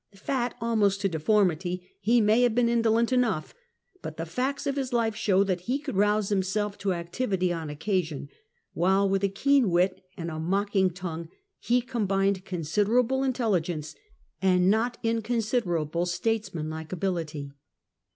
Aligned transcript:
Fat 0.15 0.55
almost 0.59 0.99
to 1.01 1.07
deformity, 1.09 1.91
he 1.99 2.21
may 2.21 2.41
have 2.41 2.55
been 2.55 2.67
indolent 2.67 3.13
enough, 3.13 3.53
but 4.01 4.17
the 4.17 4.25
facts 4.25 4.65
of 4.65 4.75
his 4.75 4.91
life 4.91 5.15
show 5.15 5.43
that 5.43 5.61
he 5.69 5.77
could 5.77 5.95
rouse 5.95 6.29
himself 6.29 6.75
to 6.75 6.91
activity 6.91 7.53
on 7.53 7.69
occasion, 7.69 8.27
while 8.73 9.07
with 9.07 9.23
a 9.23 9.29
keen 9.29 9.69
wit 9.69 10.03
and 10.17 10.31
a 10.31 10.39
mocking 10.39 10.89
tongue 10.89 11.29
he 11.59 11.81
combined 11.81 12.43
considerable 12.45 13.23
intelligence 13.23 13.93
and 14.41 14.71
not 14.71 14.97
inconsiderable 15.03 16.07
statesmanlike 16.07 16.91
ability. 16.91 17.51